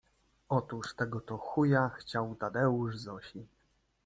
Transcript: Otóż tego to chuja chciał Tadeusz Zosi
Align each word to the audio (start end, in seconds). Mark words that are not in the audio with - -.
Otóż 0.49 0.93
tego 0.95 1.21
to 1.21 1.37
chuja 1.37 1.89
chciał 1.89 2.35
Tadeusz 2.35 2.97
Zosi 2.97 3.45